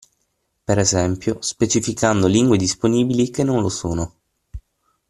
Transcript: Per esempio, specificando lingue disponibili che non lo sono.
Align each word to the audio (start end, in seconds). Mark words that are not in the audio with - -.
Per 0.63 0.79
esempio, 0.79 1.43
specificando 1.43 2.25
lingue 2.25 2.57
disponibili 2.57 3.29
che 3.29 3.43
non 3.43 3.61
lo 3.61 3.69
sono. 3.69 4.15